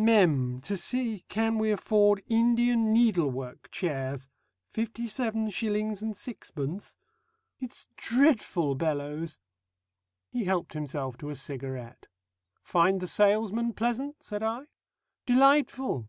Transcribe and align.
Mem. 0.00 0.60
to 0.60 0.76
see 0.76 1.24
can 1.28 1.58
we 1.58 1.72
afford 1.72 2.22
Indian 2.28 2.92
needlework 2.92 3.68
chairs 3.72 4.28
57s. 4.72 5.48
6d.? 5.48 6.96
It's 7.58 7.88
dreadful, 7.96 8.76
Bellows!" 8.76 9.40
He 10.30 10.44
helped 10.44 10.74
himself 10.74 11.18
to 11.18 11.30
a 11.30 11.34
cigarette. 11.34 12.06
"Find 12.62 13.00
the 13.00 13.08
salesman 13.08 13.72
pleasant?" 13.72 14.22
said 14.22 14.44
I. 14.44 14.66
"Delightful. 15.26 16.06